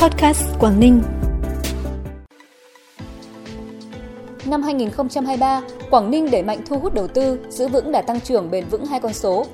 Podcast 0.00 0.42
Quảng 0.58 0.80
Ninh. 0.80 1.02
Năm 4.46 4.62
2023, 4.62 5.62
Quảng 5.90 6.10
Ninh 6.10 6.30
đẩy 6.30 6.42
mạnh 6.42 6.60
thu 6.66 6.78
hút 6.78 6.94
đầu 6.94 7.08
tư, 7.08 7.38
giữ 7.48 7.68
vững 7.68 7.92
đà 7.92 8.02
tăng 8.02 8.20
trưởng 8.20 8.50
bền 8.50 8.64
vững 8.70 8.86
hai 8.86 9.00
con 9.00 9.12
số. 9.12 9.46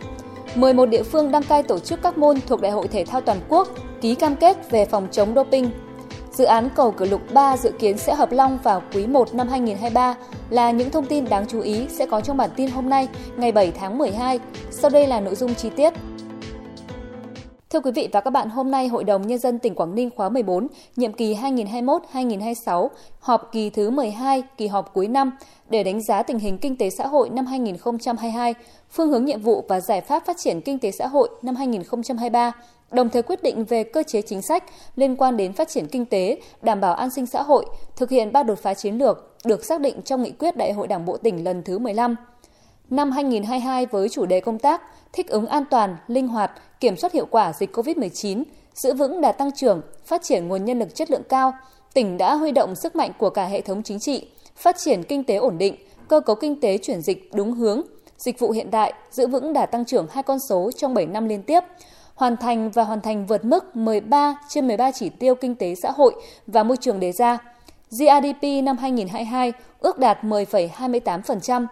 11 0.55 0.87
địa 0.87 1.03
phương 1.03 1.31
đăng 1.31 1.43
cai 1.43 1.63
tổ 1.63 1.79
chức 1.79 2.03
các 2.03 2.19
môn 2.19 2.37
thuộc 2.47 2.61
Đại 2.61 2.73
hội 2.73 2.89
Thể 2.89 3.05
thao 3.05 3.21
Toàn 3.21 3.41
quốc 3.49 3.69
ký 4.01 4.15
cam 4.15 4.37
kết 4.37 4.71
về 4.71 4.85
phòng 4.85 5.09
chống 5.13 5.35
doping. 5.35 5.71
Dự 6.33 6.45
án 6.45 6.69
cầu 6.75 6.91
Cửa 6.91 7.07
Lục 7.07 7.21
3 7.33 7.57
dự 7.57 7.73
kiến 7.79 7.99
sẽ 7.99 8.15
hợp 8.15 8.33
long 8.33 8.59
vào 8.63 8.83
quý 8.95 9.07
1 9.07 9.35
năm 9.35 9.49
2023 9.49 10.15
là 10.51 10.71
những 10.71 10.91
thông 10.91 11.07
tin 11.07 11.29
đáng 11.29 11.47
chú 11.49 11.61
ý 11.61 11.87
sẽ 11.89 12.07
có 12.07 12.21
trong 12.21 12.37
bản 12.37 12.51
tin 12.57 12.71
hôm 12.71 12.89
nay, 12.89 13.09
ngày 13.37 13.53
7 13.53 13.73
tháng 13.73 13.99
12. 13.99 14.41
Sau 14.71 14.91
đây 14.91 15.07
là 15.07 15.21
nội 15.21 15.35
dung 15.35 15.55
chi 15.55 15.71
tiết. 15.77 15.93
Thưa 17.77 17.81
quý 17.81 17.91
vị 17.91 18.09
và 18.13 18.21
các 18.21 18.31
bạn, 18.31 18.51
hôm 18.51 18.71
nay 18.71 18.89
Hội 18.89 19.05
đồng 19.05 19.27
Nhân 19.27 19.39
dân 19.39 19.59
tỉnh 19.59 19.75
Quảng 19.75 19.95
Ninh 19.95 20.11
khóa 20.17 20.29
14, 20.29 20.69
nhiệm 20.97 21.13
kỳ 21.13 21.35
2021-2026, 21.35 22.89
họp 23.21 23.49
kỳ 23.53 23.71
thứ 23.71 23.91
12, 23.91 24.43
kỳ 24.57 24.67
họp 24.67 24.95
cuối 24.95 25.09
năm 25.09 25.31
để 25.69 25.85
đánh 25.85 26.03
giá 26.03 26.23
tình 26.23 26.39
hình 26.39 26.59
kinh 26.59 26.77
tế 26.77 26.91
xã 26.99 27.07
hội 27.07 27.29
năm 27.29 27.47
2022, 27.47 28.55
phương 28.91 29.09
hướng 29.09 29.25
nhiệm 29.25 29.41
vụ 29.41 29.65
và 29.69 29.81
giải 29.81 30.01
pháp 30.01 30.27
phát 30.27 30.37
triển 30.39 30.61
kinh 30.61 30.79
tế 30.79 30.91
xã 30.91 31.07
hội 31.07 31.29
năm 31.43 31.57
2023, 31.57 32.53
đồng 32.93 33.09
thời 33.09 33.23
quyết 33.23 33.43
định 33.43 33.65
về 33.65 33.85
cơ 33.85 34.03
chế 34.07 34.23
chính 34.23 34.43
sách 34.43 34.65
liên 34.97 35.17
quan 35.17 35.37
đến 35.37 35.53
phát 35.53 35.69
triển 35.69 35.87
kinh 35.87 36.07
tế, 36.07 36.41
đảm 36.63 36.81
bảo 36.81 36.95
an 36.95 37.11
sinh 37.11 37.27
xã 37.27 37.43
hội, 37.43 37.67
thực 37.97 38.11
hiện 38.11 38.33
ba 38.33 38.43
đột 38.43 38.59
phá 38.59 38.75
chiến 38.75 38.99
lược 38.99 39.37
được 39.45 39.65
xác 39.65 39.81
định 39.81 40.03
trong 40.03 40.23
nghị 40.23 40.31
quyết 40.31 40.57
Đại 40.57 40.73
hội 40.73 40.87
Đảng 40.87 41.05
bộ 41.05 41.17
tỉnh 41.17 41.45
lần 41.45 41.63
thứ 41.63 41.79
15. 41.79 42.17
Năm 42.91 43.11
2022 43.11 43.87
với 43.87 44.09
chủ 44.09 44.27
đề 44.27 44.41
công 44.41 44.59
tác 44.59 44.83
thích 45.13 45.29
ứng 45.29 45.47
an 45.47 45.65
toàn, 45.71 45.97
linh 46.07 46.29
hoạt, 46.29 46.53
kiểm 46.81 46.97
soát 46.97 47.13
hiệu 47.13 47.27
quả 47.31 47.53
dịch 47.53 47.77
COVID-19, 47.77 48.43
giữ 48.75 48.95
vững 48.95 49.21
đà 49.21 49.33
tăng 49.33 49.53
trưởng, 49.53 49.81
phát 50.05 50.23
triển 50.23 50.49
nguồn 50.49 50.65
nhân 50.65 50.79
lực 50.79 50.95
chất 50.95 51.11
lượng 51.11 51.23
cao, 51.29 51.53
tỉnh 51.95 52.19
đã 52.19 52.35
huy 52.35 52.53
động 52.53 52.75
sức 52.75 52.97
mạnh 52.97 53.13
của 53.19 53.31
cả 53.31 53.45
hệ 53.45 53.61
thống 53.61 53.83
chính 53.83 53.99
trị, 53.99 54.27
phát 54.57 54.77
triển 54.79 55.03
kinh 55.03 55.25
tế 55.25 55.37
ổn 55.37 55.59
định, 55.59 55.77
cơ 56.09 56.21
cấu 56.21 56.37
kinh 56.37 56.61
tế 56.61 56.79
chuyển 56.79 57.03
dịch 57.03 57.31
đúng 57.35 57.53
hướng, 57.53 57.83
dịch 58.19 58.39
vụ 58.39 58.51
hiện 58.51 58.71
đại, 58.71 58.93
giữ 59.11 59.27
vững 59.27 59.53
đà 59.53 59.67
tăng 59.67 59.85
trưởng 59.85 60.07
hai 60.11 60.23
con 60.23 60.39
số 60.39 60.71
trong 60.77 60.95
7 60.95 61.07
năm 61.07 61.29
liên 61.29 61.43
tiếp, 61.43 61.61
hoàn 62.15 62.37
thành 62.37 62.71
và 62.71 62.85
hoàn 62.85 63.01
thành 63.01 63.27
vượt 63.27 63.45
mức 63.45 63.77
13 63.77 64.35
trên 64.49 64.67
13 64.67 64.91
chỉ 64.91 65.09
tiêu 65.09 65.35
kinh 65.35 65.55
tế 65.55 65.75
xã 65.75 65.91
hội 65.91 66.15
và 66.47 66.63
môi 66.63 66.77
trường 66.77 67.01
đề 67.01 67.13
ra. 67.13 67.39
GRDP 67.91 68.43
năm 68.65 68.77
2022 68.77 69.53
ước 69.81 69.99
đạt 69.99 70.25
10,28%, 70.25 71.67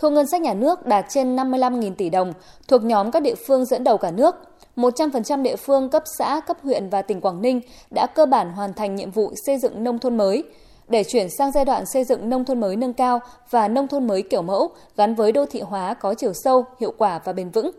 thu 0.00 0.10
ngân 0.10 0.26
sách 0.26 0.42
nhà 0.42 0.54
nước 0.54 0.86
đạt 0.86 1.06
trên 1.08 1.36
55.000 1.36 1.94
tỷ 1.94 2.10
đồng, 2.10 2.32
thuộc 2.68 2.84
nhóm 2.84 3.10
các 3.10 3.22
địa 3.22 3.34
phương 3.46 3.64
dẫn 3.64 3.84
đầu 3.84 3.98
cả 3.98 4.10
nước. 4.10 4.34
100% 4.76 5.42
địa 5.42 5.56
phương 5.56 5.88
cấp 5.90 6.02
xã, 6.18 6.40
cấp 6.40 6.56
huyện 6.62 6.88
và 6.88 7.02
tỉnh 7.02 7.20
Quảng 7.20 7.42
Ninh 7.42 7.60
đã 7.90 8.06
cơ 8.06 8.26
bản 8.26 8.52
hoàn 8.52 8.74
thành 8.74 8.96
nhiệm 8.96 9.10
vụ 9.10 9.32
xây 9.46 9.58
dựng 9.58 9.84
nông 9.84 9.98
thôn 9.98 10.16
mới. 10.16 10.44
Để 10.88 11.04
chuyển 11.04 11.28
sang 11.38 11.52
giai 11.52 11.64
đoạn 11.64 11.84
xây 11.86 12.04
dựng 12.04 12.28
nông 12.30 12.44
thôn 12.44 12.60
mới 12.60 12.76
nâng 12.76 12.92
cao 12.92 13.20
và 13.50 13.68
nông 13.68 13.88
thôn 13.88 14.06
mới 14.06 14.22
kiểu 14.22 14.42
mẫu 14.42 14.68
gắn 14.96 15.14
với 15.14 15.32
đô 15.32 15.46
thị 15.46 15.60
hóa 15.60 15.94
có 15.94 16.14
chiều 16.14 16.32
sâu, 16.44 16.64
hiệu 16.80 16.92
quả 16.98 17.20
và 17.24 17.32
bền 17.32 17.50
vững. 17.50 17.70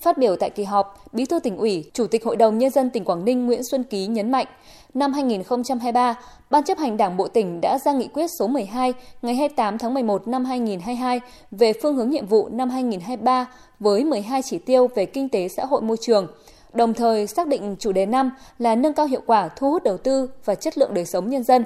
Phát 0.00 0.18
biểu 0.18 0.36
tại 0.36 0.50
kỳ 0.50 0.64
họp, 0.64 1.04
Bí 1.12 1.24
thư 1.24 1.40
tỉnh 1.40 1.56
ủy, 1.56 1.90
Chủ 1.92 2.06
tịch 2.06 2.24
Hội 2.24 2.36
đồng 2.36 2.58
Nhân 2.58 2.70
dân 2.70 2.90
tỉnh 2.90 3.04
Quảng 3.04 3.24
Ninh 3.24 3.46
Nguyễn 3.46 3.64
Xuân 3.64 3.84
Ký 3.84 4.06
nhấn 4.06 4.30
mạnh, 4.30 4.46
năm 4.94 5.12
2023, 5.12 6.14
Ban 6.50 6.64
chấp 6.64 6.78
hành 6.78 6.96
Đảng 6.96 7.16
Bộ 7.16 7.28
tỉnh 7.28 7.60
đã 7.60 7.78
ra 7.84 7.92
nghị 7.92 8.08
quyết 8.08 8.26
số 8.38 8.46
12 8.46 8.94
ngày 9.22 9.34
28 9.34 9.78
tháng 9.78 9.94
11 9.94 10.28
năm 10.28 10.44
2022 10.44 11.20
về 11.50 11.72
phương 11.82 11.96
hướng 11.96 12.10
nhiệm 12.10 12.26
vụ 12.26 12.48
năm 12.48 12.70
2023 12.70 13.46
với 13.80 14.04
12 14.04 14.42
chỉ 14.42 14.58
tiêu 14.58 14.88
về 14.94 15.06
kinh 15.06 15.28
tế 15.28 15.48
xã 15.48 15.64
hội 15.64 15.82
môi 15.82 15.96
trường, 16.00 16.26
đồng 16.72 16.94
thời 16.94 17.26
xác 17.26 17.46
định 17.48 17.76
chủ 17.78 17.92
đề 17.92 18.06
năm 18.06 18.30
là 18.58 18.74
nâng 18.74 18.94
cao 18.94 19.06
hiệu 19.06 19.20
quả 19.26 19.48
thu 19.48 19.70
hút 19.70 19.82
đầu 19.82 19.96
tư 19.98 20.30
và 20.44 20.54
chất 20.54 20.78
lượng 20.78 20.94
đời 20.94 21.04
sống 21.04 21.30
nhân 21.30 21.42
dân. 21.42 21.64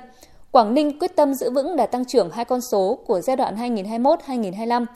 Quảng 0.50 0.75
Ninh 0.75 0.98
quyết 0.98 1.17
tâm 1.17 1.34
giữ 1.34 1.50
vững 1.50 1.77
đà 1.77 1.87
tăng 1.87 2.05
trưởng 2.05 2.31
hai 2.31 2.44
con 2.44 2.61
số 2.61 2.98
của 3.06 3.20
giai 3.20 3.37
đoạn 3.37 3.75
2021-2025, 3.77 4.87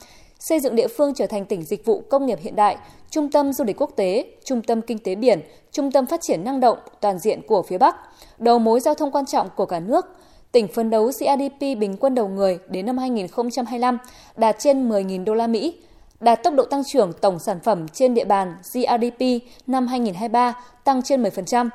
xây 0.49 0.61
dựng 0.61 0.77
địa 0.77 0.89
phương 0.89 1.15
trở 1.15 1.27
thành 1.27 1.45
tỉnh 1.45 1.63
dịch 1.63 1.85
vụ 1.85 2.03
công 2.11 2.27
nghiệp 2.27 2.39
hiện 2.43 2.57
đại, 2.57 2.77
trung 3.11 3.31
tâm 3.31 3.53
du 3.53 3.65
lịch 3.65 3.81
quốc 3.81 3.91
tế, 3.97 4.25
trung 4.45 4.63
tâm 4.63 4.81
kinh 4.81 4.99
tế 4.99 5.15
biển, 5.15 5.41
trung 5.73 5.93
tâm 5.93 6.07
phát 6.07 6.21
triển 6.23 6.45
năng 6.45 6.61
động 6.61 6.79
toàn 7.01 7.19
diện 7.19 7.41
của 7.47 7.63
phía 7.63 7.79
Bắc, 7.79 7.97
đầu 8.39 8.59
mối 8.59 8.81
giao 8.81 8.95
thông 8.95 9.11
quan 9.11 9.27
trọng 9.27 9.49
của 9.57 9.67
cả 9.67 9.81
nước. 9.81 10.07
Tỉnh 10.53 10.69
phấn 10.69 10.91
đấu 10.91 11.07
GDP 11.07 11.61
bình 11.61 11.97
quân 12.01 12.15
đầu 12.15 12.29
người 12.29 12.59
đến 12.69 12.87
năm 12.87 12.99
2025 12.99 13.99
đạt 14.37 14.57
trên 14.59 14.89
10.000 14.89 15.25
đô 15.25 15.35
la 15.35 15.47
Mỹ, 15.47 15.79
đạt 16.21 16.43
tốc 16.43 16.55
độ 16.55 16.65
tăng 16.65 16.83
trưởng 16.85 17.13
tổng 17.13 17.39
sản 17.39 17.61
phẩm 17.61 17.89
trên 17.89 18.15
địa 18.15 18.25
bàn 18.25 18.57
GRDP 18.73 19.25
năm 19.67 19.87
2023 19.87 20.55
tăng 20.85 21.03
trên 21.03 21.23
10%, 21.23 21.69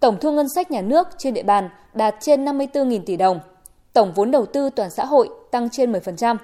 tổng 0.00 0.16
thu 0.20 0.32
ngân 0.32 0.46
sách 0.54 0.70
nhà 0.70 0.80
nước 0.80 1.08
trên 1.18 1.34
địa 1.34 1.42
bàn 1.42 1.68
đạt 1.94 2.14
trên 2.20 2.44
54.000 2.44 3.00
tỷ 3.06 3.16
đồng, 3.16 3.40
tổng 3.92 4.12
vốn 4.14 4.30
đầu 4.30 4.46
tư 4.46 4.70
toàn 4.70 4.90
xã 4.90 5.04
hội 5.04 5.28
tăng 5.50 5.68
trên 5.70 5.92
10%. 5.92 6.36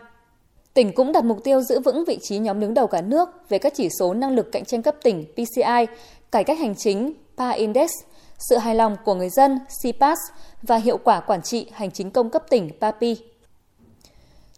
Tỉnh 0.78 0.92
cũng 0.92 1.12
đặt 1.12 1.24
mục 1.24 1.44
tiêu 1.44 1.60
giữ 1.60 1.80
vững 1.80 2.04
vị 2.04 2.18
trí 2.22 2.38
nhóm 2.38 2.60
đứng 2.60 2.74
đầu 2.74 2.86
cả 2.86 3.00
nước 3.00 3.28
về 3.48 3.58
các 3.58 3.72
chỉ 3.76 3.88
số 3.98 4.14
năng 4.14 4.34
lực 4.34 4.52
cạnh 4.52 4.64
tranh 4.64 4.82
cấp 4.82 4.94
tỉnh 5.02 5.24
PCI, 5.32 5.86
cải 6.30 6.44
cách 6.44 6.58
hành 6.58 6.74
chính 6.74 7.12
PA 7.36 7.50
Index, 7.50 7.90
sự 8.38 8.56
hài 8.56 8.74
lòng 8.74 8.96
của 9.04 9.14
người 9.14 9.28
dân 9.30 9.58
CPAS 9.82 10.18
và 10.62 10.76
hiệu 10.76 10.98
quả 10.98 11.20
quản 11.20 11.42
trị 11.42 11.66
hành 11.72 11.90
chính 11.90 12.10
công 12.10 12.30
cấp 12.30 12.42
tỉnh 12.50 12.70
PAPI. 12.80 13.16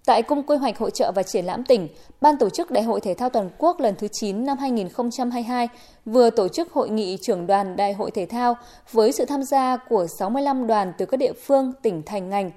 Tại 0.06 0.22
Cung 0.22 0.42
Quy 0.42 0.56
hoạch 0.56 0.78
Hội 0.78 0.90
trợ 0.90 1.12
và 1.12 1.22
Triển 1.22 1.44
lãm 1.44 1.64
tỉnh, 1.64 1.88
Ban 2.20 2.36
tổ 2.36 2.50
chức 2.50 2.70
Đại 2.70 2.84
hội 2.84 3.00
Thể 3.00 3.14
thao 3.14 3.30
Toàn 3.30 3.50
quốc 3.58 3.80
lần 3.80 3.94
thứ 3.98 4.08
9 4.12 4.44
năm 4.44 4.58
2022 4.58 5.68
vừa 6.04 6.30
tổ 6.30 6.48
chức 6.48 6.72
hội 6.72 6.90
nghị 6.90 7.18
trưởng 7.22 7.46
đoàn 7.46 7.76
Đại 7.76 7.92
hội 7.92 8.10
Thể 8.10 8.26
thao 8.26 8.56
với 8.92 9.12
sự 9.12 9.24
tham 9.24 9.42
gia 9.42 9.76
của 9.76 10.06
65 10.18 10.66
đoàn 10.66 10.92
từ 10.98 11.06
các 11.06 11.16
địa 11.16 11.32
phương, 11.32 11.72
tỉnh, 11.82 12.02
thành, 12.06 12.28
ngành. 12.28 12.50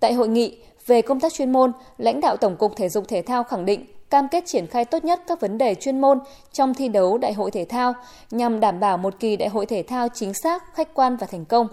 Tại 0.00 0.12
hội 0.12 0.28
nghị, 0.28 0.58
về 0.86 1.02
công 1.02 1.20
tác 1.20 1.32
chuyên 1.32 1.52
môn, 1.52 1.72
lãnh 1.98 2.20
đạo 2.20 2.36
Tổng 2.36 2.56
cục 2.56 2.76
Thể 2.76 2.88
dục 2.88 3.04
Thể 3.08 3.22
thao 3.22 3.44
khẳng 3.44 3.64
định 3.64 3.86
cam 4.10 4.28
kết 4.28 4.46
triển 4.46 4.66
khai 4.66 4.84
tốt 4.84 5.04
nhất 5.04 5.20
các 5.26 5.40
vấn 5.40 5.58
đề 5.58 5.74
chuyên 5.74 6.00
môn 6.00 6.18
trong 6.52 6.74
thi 6.74 6.88
đấu 6.88 7.18
đại 7.18 7.32
hội 7.32 7.50
thể 7.50 7.64
thao 7.64 7.94
nhằm 8.30 8.60
đảm 8.60 8.80
bảo 8.80 8.98
một 8.98 9.14
kỳ 9.20 9.36
đại 9.36 9.48
hội 9.48 9.66
thể 9.66 9.82
thao 9.82 10.08
chính 10.14 10.34
xác, 10.34 10.74
khách 10.74 10.94
quan 10.94 11.16
và 11.16 11.26
thành 11.26 11.44
công. 11.44 11.68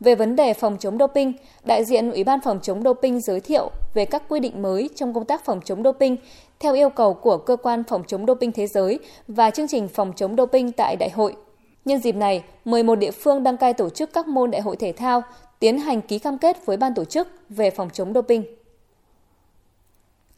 Về 0.00 0.14
vấn 0.14 0.36
đề 0.36 0.54
phòng 0.54 0.76
chống 0.80 0.98
doping, 0.98 1.32
đại 1.64 1.84
diện 1.84 2.10
Ủy 2.10 2.24
ban 2.24 2.40
phòng 2.40 2.60
chống 2.62 2.82
doping 2.82 3.20
giới 3.20 3.40
thiệu 3.40 3.70
về 3.94 4.04
các 4.04 4.22
quy 4.28 4.40
định 4.40 4.62
mới 4.62 4.90
trong 4.94 5.14
công 5.14 5.24
tác 5.24 5.44
phòng 5.44 5.60
chống 5.64 5.82
doping 5.82 6.16
theo 6.60 6.74
yêu 6.74 6.90
cầu 6.90 7.14
của 7.14 7.36
cơ 7.36 7.56
quan 7.56 7.84
phòng 7.88 8.02
chống 8.06 8.26
doping 8.26 8.52
thế 8.52 8.66
giới 8.66 8.98
và 9.28 9.50
chương 9.50 9.68
trình 9.68 9.88
phòng 9.88 10.12
chống 10.16 10.36
doping 10.36 10.72
tại 10.72 10.96
đại 10.96 11.10
hội. 11.10 11.36
Nhân 11.84 12.00
dịp 12.00 12.16
này, 12.16 12.44
11 12.64 12.94
địa 12.94 13.10
phương 13.10 13.42
đăng 13.42 13.56
cai 13.56 13.74
tổ 13.74 13.90
chức 13.90 14.12
các 14.12 14.28
môn 14.28 14.50
đại 14.50 14.60
hội 14.60 14.76
thể 14.76 14.92
thao 14.92 15.22
tiến 15.58 15.78
hành 15.78 16.02
ký 16.02 16.18
cam 16.18 16.38
kết 16.38 16.66
với 16.66 16.76
ban 16.76 16.94
tổ 16.94 17.04
chức 17.04 17.28
về 17.48 17.70
phòng 17.70 17.90
chống 17.92 18.14
doping. 18.14 18.44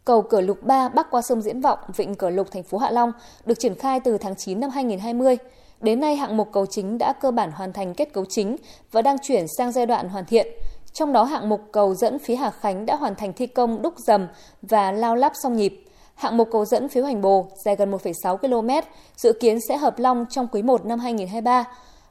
Cầu 0.05 0.23
Cửa 0.23 0.41
Lục 0.41 0.63
3 0.63 0.89
bắc 0.89 1.11
qua 1.11 1.23
sông 1.23 1.43
Diễn 1.43 1.61
Vọng, 1.61 1.79
Vịnh 1.97 2.15
Cửa 2.15 2.31
Lục, 2.31 2.51
thành 2.51 2.63
phố 2.63 2.79
Hạ 2.79 2.91
Long 2.91 3.13
được 3.45 3.59
triển 3.59 3.75
khai 3.75 4.01
từ 4.01 4.19
tháng 4.19 4.37
9 4.37 4.61
năm 4.61 4.71
2020. 4.71 5.37
Đến 5.81 6.01
nay, 6.01 6.17
hạng 6.17 6.37
mục 6.37 6.49
cầu 6.53 6.67
chính 6.67 6.99
đã 6.99 7.13
cơ 7.13 7.31
bản 7.31 7.51
hoàn 7.53 7.73
thành 7.73 7.95
kết 7.95 8.13
cấu 8.13 8.25
chính 8.25 8.57
và 8.93 9.03
đang 9.03 9.17
chuyển 9.23 9.47
sang 9.59 9.73
giai 9.73 9.87
đoạn 9.87 10.09
hoàn 10.09 10.25
thiện. 10.25 10.47
Trong 10.93 11.13
đó, 11.13 11.25
hạng 11.25 11.49
mục 11.49 11.61
cầu 11.73 11.95
dẫn 11.95 12.19
phía 12.19 12.37
Hà 12.37 12.51
Khánh 12.51 12.87
đã 12.87 12.97
hoàn 12.97 13.15
thành 13.15 13.33
thi 13.33 13.47
công 13.47 13.83
đúc 13.83 13.95
dầm 13.99 14.29
và 14.63 14.93
lao 14.93 15.17
lắp 15.17 15.33
song 15.43 15.57
nhịp. 15.57 15.85
Hạng 16.21 16.37
mục 16.37 16.49
cầu 16.53 16.65
dẫn 16.65 16.89
phía 16.89 17.03
hành 17.03 17.21
Bồ 17.21 17.47
dài 17.65 17.77
gần 17.77 17.91
1,6 17.91 18.37
km, 18.37 18.89
dự 19.17 19.33
kiến 19.33 19.59
sẽ 19.69 19.77
hợp 19.77 19.99
long 19.99 20.27
trong 20.31 20.47
quý 20.53 20.63
1 20.63 20.85
năm 20.85 20.99
2023. 20.99 21.65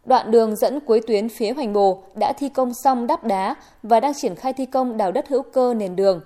Đoạn 0.06 0.31
đường 0.31 0.56
dẫn 0.56 0.80
cuối 0.80 1.02
tuyến 1.08 1.30
phía 1.30 1.53
Hoành 1.53 1.74
Bồ 1.74 2.03
đã 2.16 2.34
thi 2.34 2.50
công 2.50 2.74
xong 2.74 3.08
đắp 3.08 3.24
đá 3.24 3.56
và 3.84 4.00
đang 4.00 4.14
triển 4.14 4.36
khai 4.36 4.53
thi 4.53 4.66
công 4.66 4.97
đào 4.97 5.12
đất 5.12 5.28
hữu 5.28 5.42
cơ 5.42 5.74
nền 5.74 5.96
đường. 5.96 6.22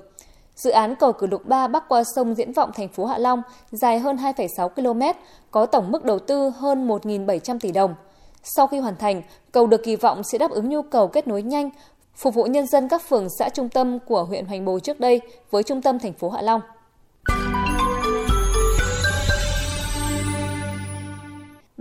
Dự 0.55 0.71
án 0.71 0.95
cầu 0.95 1.11
cử 1.11 1.27
lục 1.27 1.45
3 1.45 1.67
bắc 1.67 1.89
qua 1.89 2.03
sông 2.15 2.35
Diễn 2.35 2.53
Vọng 2.53 2.71
thành 2.73 2.87
phố 2.87 3.05
Hạ 3.05 3.17
Long 3.17 3.41
dài 3.71 3.99
hơn 3.99 4.17
2,6 4.17 4.69
km, 4.69 5.19
có 5.51 5.65
tổng 5.65 5.91
mức 5.91 6.03
đầu 6.03 6.19
tư 6.19 6.49
hơn 6.49 6.87
1.700 6.87 7.59
tỷ 7.59 7.71
đồng. 7.71 7.95
Sau 8.43 8.67
khi 8.67 8.79
hoàn 8.79 8.95
thành, 8.95 9.21
cầu 9.51 9.67
được 9.67 9.83
kỳ 9.83 9.95
vọng 9.95 10.23
sẽ 10.23 10.37
đáp 10.37 10.51
ứng 10.51 10.69
nhu 10.69 10.81
cầu 10.81 11.07
kết 11.07 11.27
nối 11.27 11.41
nhanh, 11.41 11.69
phục 12.15 12.33
vụ 12.33 12.43
nhân 12.43 12.67
dân 12.67 12.87
các 12.87 13.01
phường 13.09 13.27
xã 13.39 13.49
trung 13.49 13.69
tâm 13.69 13.99
của 13.99 14.23
huyện 14.23 14.45
Hoành 14.45 14.65
Bồ 14.65 14.79
trước 14.79 14.99
đây 14.99 15.21
với 15.51 15.63
trung 15.63 15.81
tâm 15.81 15.99
thành 15.99 16.13
phố 16.13 16.29
Hạ 16.29 16.41
Long. 16.41 16.61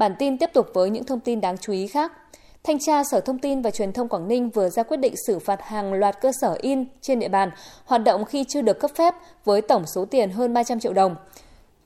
Bản 0.03 0.15
tin 0.19 0.39
tiếp 0.39 0.51
tục 0.53 0.67
với 0.75 0.91
những 0.91 1.05
thông 1.05 1.21
tin 1.21 1.41
đáng 1.41 1.59
chú 1.59 1.73
ý 1.73 1.87
khác. 1.87 2.13
Thanh 2.65 2.79
tra 2.79 3.05
Sở 3.05 3.21
Thông 3.21 3.39
tin 3.39 3.63
và 3.63 3.71
Truyền 3.71 3.93
thông 3.93 4.09
Quảng 4.09 4.29
Ninh 4.29 4.51
vừa 4.51 4.69
ra 4.69 4.83
quyết 4.83 4.97
định 4.97 5.15
xử 5.27 5.39
phạt 5.39 5.63
hàng 5.63 5.93
loạt 5.93 6.21
cơ 6.21 6.33
sở 6.41 6.59
in 6.63 6.85
trên 7.01 7.19
địa 7.19 7.29
bàn 7.29 7.51
hoạt 7.85 8.05
động 8.05 8.25
khi 8.25 8.45
chưa 8.49 8.63
được 8.63 8.81
cấp 8.81 8.91
phép 8.95 9.15
với 9.45 9.63
tổng 9.63 9.87
số 9.87 10.05
tiền 10.05 10.31
hơn 10.31 10.55
300 10.55 10.81
triệu 10.81 10.93
đồng. 10.93 11.17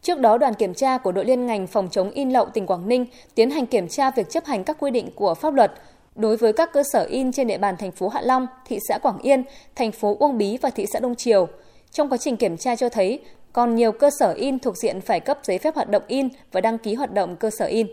Trước 0.03 0.21
đó, 0.21 0.39
đoàn 0.39 0.55
kiểm 0.55 0.75
tra 0.75 0.99
của 0.99 1.13
đội 1.13 1.25
liên 1.25 1.47
ngành 1.47 1.67
phòng 1.67 1.89
chống 1.91 2.11
in 2.11 2.31
lậu 2.31 2.47
tỉnh 2.47 2.67
Quảng 2.67 2.89
Ninh 2.89 3.07
tiến 3.35 3.51
hành 3.51 3.67
kiểm 3.67 3.89
tra 3.89 4.11
việc 4.11 4.31
chấp 4.31 4.45
hành 4.45 4.65
các 4.65 4.77
quy 4.81 4.91
định 4.91 5.11
của 5.15 5.35
pháp 5.35 5.55
luật 5.55 5.73
đối 6.15 6.37
với 6.37 6.53
các 6.53 6.73
cơ 6.73 6.83
sở 6.93 7.05
in 7.05 7.33
trên 7.33 7.47
địa 7.47 7.59
bàn 7.59 7.77
thành 7.77 7.93
phố 7.93 8.09
Hạ 8.09 8.21
Long, 8.25 8.47
thị 8.67 8.79
xã 8.89 8.99
Quảng 8.99 9.19
Yên, 9.19 9.45
thành 9.75 9.93
phố 9.93 10.17
Uông 10.21 10.39
Bí 10.39 10.57
và 10.57 10.71
thị 10.71 10.87
xã 10.93 11.01
Đông 11.01 11.15
Triều. 11.15 11.49
Trong 11.91 12.09
quá 12.09 12.19
trình 12.19 12.37
kiểm 12.37 12.57
tra 12.57 12.77
cho 12.77 12.89
thấy, 12.89 13.21
còn 13.53 13.75
nhiều 13.75 13.93
cơ 13.93 14.11
sở 14.19 14.33
in 14.33 14.59
thuộc 14.59 14.77
diện 14.77 15.01
phải 15.01 15.21
cấp 15.21 15.39
giấy 15.43 15.59
phép 15.59 15.75
hoạt 15.75 15.91
động 15.91 16.03
in 16.07 16.29
và 16.53 16.61
đăng 16.61 16.79
ký 16.79 16.95
hoạt 16.95 17.13
động 17.13 17.37
cơ 17.37 17.51
sở 17.51 17.67
in. 17.67 17.87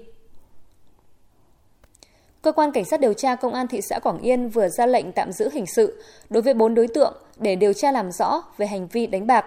Cơ 2.43 2.51
quan 2.51 2.71
Cảnh 2.71 2.85
sát 2.85 2.99
điều 2.99 3.13
tra 3.13 3.35
Công 3.35 3.53
an 3.53 3.67
thị 3.67 3.81
xã 3.89 3.99
Quảng 3.99 4.19
Yên 4.19 4.49
vừa 4.49 4.69
ra 4.69 4.85
lệnh 4.85 5.11
tạm 5.11 5.31
giữ 5.31 5.49
hình 5.53 5.65
sự 5.65 6.03
đối 6.29 6.43
với 6.43 6.53
4 6.53 6.75
đối 6.75 6.87
tượng 6.87 7.13
để 7.37 7.55
điều 7.55 7.73
tra 7.73 7.91
làm 7.91 8.11
rõ 8.11 8.43
về 8.57 8.67
hành 8.67 8.87
vi 8.87 9.07
đánh 9.07 9.27
bạc. 9.27 9.45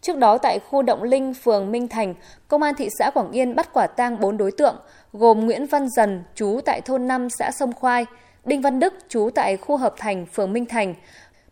Trước 0.00 0.18
đó 0.18 0.38
tại 0.38 0.58
khu 0.58 0.82
Động 0.82 1.02
Linh, 1.02 1.34
phường 1.34 1.72
Minh 1.72 1.88
Thành, 1.88 2.14
Công 2.48 2.62
an 2.62 2.74
thị 2.74 2.88
xã 2.98 3.10
Quảng 3.10 3.30
Yên 3.30 3.54
bắt 3.54 3.72
quả 3.72 3.86
tang 3.86 4.20
4 4.20 4.36
đối 4.36 4.52
tượng, 4.52 4.76
gồm 5.12 5.40
Nguyễn 5.46 5.66
Văn 5.66 5.88
Dần, 5.88 6.22
chú 6.34 6.60
tại 6.64 6.80
thôn 6.80 7.08
5 7.08 7.28
xã 7.30 7.50
Sông 7.50 7.72
Khoai, 7.72 8.06
Đinh 8.44 8.60
Văn 8.60 8.80
Đức, 8.80 8.94
chú 9.08 9.30
tại 9.34 9.56
khu 9.56 9.76
Hợp 9.76 9.94
Thành, 9.98 10.26
phường 10.26 10.52
Minh 10.52 10.66
Thành, 10.66 10.94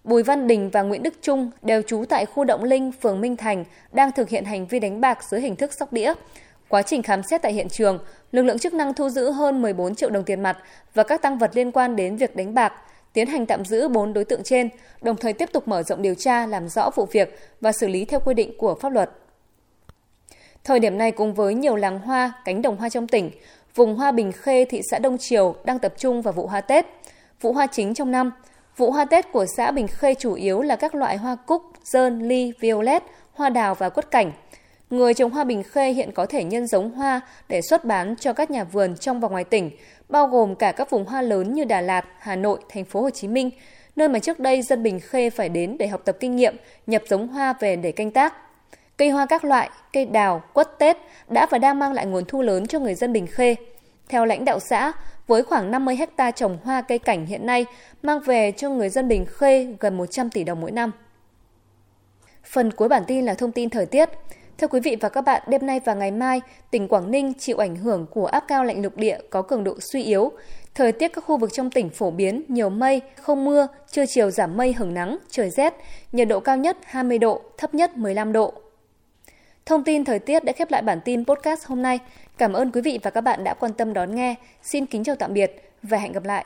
Bùi 0.04 0.22
Văn 0.22 0.46
Đình 0.46 0.70
và 0.70 0.82
Nguyễn 0.82 1.02
Đức 1.02 1.14
Trung 1.22 1.50
đều 1.62 1.82
trú 1.82 2.04
tại 2.08 2.26
khu 2.26 2.44
Động 2.44 2.64
Linh, 2.64 2.92
phường 2.92 3.20
Minh 3.20 3.36
Thành, 3.36 3.64
đang 3.92 4.12
thực 4.12 4.28
hiện 4.28 4.44
hành 4.44 4.66
vi 4.66 4.78
đánh 4.78 5.00
bạc 5.00 5.18
dưới 5.30 5.40
hình 5.40 5.56
thức 5.56 5.72
sóc 5.72 5.92
đĩa. 5.92 6.14
Quá 6.70 6.82
trình 6.82 7.02
khám 7.02 7.22
xét 7.22 7.42
tại 7.42 7.52
hiện 7.52 7.68
trường, 7.68 7.98
lực 8.32 8.42
lượng 8.42 8.58
chức 8.58 8.74
năng 8.74 8.94
thu 8.94 9.08
giữ 9.08 9.30
hơn 9.30 9.62
14 9.62 9.94
triệu 9.94 10.10
đồng 10.10 10.24
tiền 10.24 10.42
mặt 10.42 10.58
và 10.94 11.02
các 11.02 11.22
tăng 11.22 11.38
vật 11.38 11.50
liên 11.54 11.72
quan 11.72 11.96
đến 11.96 12.16
việc 12.16 12.36
đánh 12.36 12.54
bạc, 12.54 12.72
tiến 13.12 13.26
hành 13.26 13.46
tạm 13.46 13.64
giữ 13.64 13.88
4 13.88 14.12
đối 14.12 14.24
tượng 14.24 14.42
trên, 14.42 14.68
đồng 15.02 15.16
thời 15.16 15.32
tiếp 15.32 15.48
tục 15.52 15.68
mở 15.68 15.82
rộng 15.82 16.02
điều 16.02 16.14
tra 16.14 16.46
làm 16.46 16.68
rõ 16.68 16.90
vụ 16.94 17.06
việc 17.12 17.38
và 17.60 17.72
xử 17.72 17.88
lý 17.88 18.04
theo 18.04 18.20
quy 18.20 18.34
định 18.34 18.54
của 18.58 18.74
pháp 18.74 18.92
luật. 18.92 19.10
Thời 20.64 20.80
điểm 20.80 20.98
này 20.98 21.10
cùng 21.10 21.34
với 21.34 21.54
nhiều 21.54 21.76
làng 21.76 21.98
hoa, 21.98 22.32
cánh 22.44 22.62
đồng 22.62 22.76
hoa 22.76 22.88
trong 22.88 23.08
tỉnh, 23.08 23.30
vùng 23.74 23.96
hoa 23.96 24.12
Bình 24.12 24.32
Khê, 24.32 24.64
thị 24.64 24.80
xã 24.90 24.98
Đông 24.98 25.18
Triều 25.18 25.54
đang 25.64 25.78
tập 25.78 25.94
trung 25.98 26.22
vào 26.22 26.32
vụ 26.32 26.46
hoa 26.46 26.60
Tết. 26.60 26.86
Vụ 27.40 27.52
hoa 27.52 27.66
chính 27.66 27.94
trong 27.94 28.10
năm, 28.10 28.32
vụ 28.76 28.90
hoa 28.90 29.04
Tết 29.04 29.32
của 29.32 29.46
xã 29.56 29.70
Bình 29.70 29.86
Khê 29.88 30.14
chủ 30.14 30.34
yếu 30.34 30.62
là 30.62 30.76
các 30.76 30.94
loại 30.94 31.16
hoa 31.16 31.36
cúc, 31.46 31.62
dơn, 31.84 32.28
ly, 32.28 32.52
violet, 32.60 33.02
hoa 33.32 33.50
đào 33.50 33.74
và 33.74 33.88
quất 33.88 34.10
cảnh. 34.10 34.32
Người 34.90 35.14
trồng 35.14 35.30
hoa 35.30 35.44
Bình 35.44 35.62
Khê 35.62 35.90
hiện 35.90 36.12
có 36.12 36.26
thể 36.26 36.44
nhân 36.44 36.66
giống 36.66 36.90
hoa 36.90 37.20
để 37.48 37.62
xuất 37.62 37.84
bán 37.84 38.14
cho 38.16 38.32
các 38.32 38.50
nhà 38.50 38.64
vườn 38.64 38.96
trong 38.96 39.20
và 39.20 39.28
ngoài 39.28 39.44
tỉnh, 39.44 39.70
bao 40.08 40.26
gồm 40.26 40.54
cả 40.54 40.72
các 40.72 40.90
vùng 40.90 41.04
hoa 41.04 41.22
lớn 41.22 41.52
như 41.52 41.64
Đà 41.64 41.80
Lạt, 41.80 42.04
Hà 42.18 42.36
Nội, 42.36 42.60
thành 42.68 42.84
phố 42.84 43.00
Hồ 43.02 43.10
Chí 43.10 43.28
Minh, 43.28 43.50
nơi 43.96 44.08
mà 44.08 44.18
trước 44.18 44.40
đây 44.40 44.62
dân 44.62 44.82
Bình 44.82 45.00
Khê 45.00 45.30
phải 45.30 45.48
đến 45.48 45.78
để 45.78 45.86
học 45.86 46.02
tập 46.04 46.16
kinh 46.20 46.36
nghiệm, 46.36 46.56
nhập 46.86 47.02
giống 47.08 47.28
hoa 47.28 47.52
về 47.60 47.76
để 47.76 47.92
canh 47.92 48.10
tác. 48.10 48.34
Cây 48.96 49.10
hoa 49.10 49.26
các 49.26 49.44
loại, 49.44 49.70
cây 49.92 50.06
đào, 50.06 50.42
quất 50.52 50.78
Tết 50.78 50.96
đã 51.28 51.46
và 51.50 51.58
đang 51.58 51.78
mang 51.78 51.92
lại 51.92 52.06
nguồn 52.06 52.24
thu 52.24 52.42
lớn 52.42 52.66
cho 52.66 52.78
người 52.78 52.94
dân 52.94 53.12
Bình 53.12 53.26
Khê. 53.26 53.54
Theo 54.08 54.24
lãnh 54.24 54.44
đạo 54.44 54.60
xã, 54.60 54.92
với 55.26 55.42
khoảng 55.42 55.70
50 55.70 55.96
hecta 55.96 56.30
trồng 56.30 56.58
hoa 56.64 56.82
cây 56.82 56.98
cảnh 56.98 57.26
hiện 57.26 57.46
nay, 57.46 57.66
mang 58.02 58.20
về 58.20 58.52
cho 58.56 58.70
người 58.70 58.88
dân 58.88 59.08
Bình 59.08 59.26
Khê 59.28 59.74
gần 59.80 59.96
100 59.96 60.30
tỷ 60.30 60.44
đồng 60.44 60.60
mỗi 60.60 60.70
năm. 60.70 60.90
Phần 62.44 62.70
cuối 62.70 62.88
bản 62.88 63.02
tin 63.06 63.24
là 63.24 63.34
thông 63.34 63.52
tin 63.52 63.70
thời 63.70 63.86
tiết. 63.86 64.08
Thưa 64.60 64.68
quý 64.68 64.80
vị 64.80 64.96
và 65.00 65.08
các 65.08 65.20
bạn, 65.20 65.42
đêm 65.46 65.66
nay 65.66 65.80
và 65.84 65.94
ngày 65.94 66.10
mai, 66.10 66.40
tỉnh 66.70 66.88
Quảng 66.88 67.10
Ninh 67.10 67.32
chịu 67.38 67.56
ảnh 67.56 67.76
hưởng 67.76 68.06
của 68.10 68.26
áp 68.26 68.44
cao 68.48 68.64
lạnh 68.64 68.82
lục 68.82 68.96
địa 68.96 69.18
có 69.30 69.42
cường 69.42 69.64
độ 69.64 69.76
suy 69.80 70.02
yếu. 70.02 70.32
Thời 70.74 70.92
tiết 70.92 71.08
các 71.08 71.24
khu 71.24 71.36
vực 71.36 71.50
trong 71.52 71.70
tỉnh 71.70 71.90
phổ 71.90 72.10
biến, 72.10 72.42
nhiều 72.48 72.70
mây, 72.70 73.00
không 73.22 73.44
mưa, 73.44 73.66
trưa 73.90 74.06
chiều 74.06 74.30
giảm 74.30 74.56
mây 74.56 74.72
hứng 74.72 74.94
nắng, 74.94 75.18
trời 75.30 75.50
rét, 75.50 75.74
nhiệt 76.12 76.28
độ 76.28 76.40
cao 76.40 76.56
nhất 76.56 76.76
20 76.84 77.18
độ, 77.18 77.42
thấp 77.58 77.74
nhất 77.74 77.96
15 77.96 78.32
độ. 78.32 78.54
Thông 79.66 79.84
tin 79.84 80.04
thời 80.04 80.18
tiết 80.18 80.44
đã 80.44 80.52
khép 80.52 80.70
lại 80.70 80.82
bản 80.82 81.00
tin 81.04 81.24
podcast 81.24 81.66
hôm 81.66 81.82
nay. 81.82 81.98
Cảm 82.38 82.52
ơn 82.52 82.72
quý 82.72 82.80
vị 82.80 82.98
và 83.02 83.10
các 83.10 83.20
bạn 83.20 83.44
đã 83.44 83.54
quan 83.54 83.72
tâm 83.72 83.92
đón 83.92 84.14
nghe. 84.14 84.34
Xin 84.62 84.86
kính 84.86 85.04
chào 85.04 85.16
tạm 85.16 85.34
biệt 85.34 85.72
và 85.82 85.98
hẹn 85.98 86.12
gặp 86.12 86.24
lại. 86.24 86.44